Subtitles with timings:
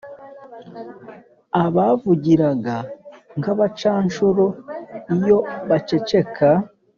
[1.63, 2.75] abavugiraga
[3.37, 4.45] nk'abacanshuro
[5.15, 5.37] iyo
[5.69, 6.47] baceceka